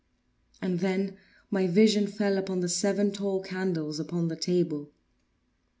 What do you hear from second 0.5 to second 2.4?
And then my vision fell